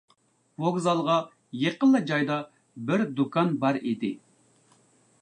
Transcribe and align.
ۋوگزالغا 0.63 1.17
يېقىنلا 1.65 2.03
جايدا 2.13 2.39
بىر 2.91 3.07
دۇكان 3.21 3.55
بار 3.67 3.83
ئىدى. 3.83 4.15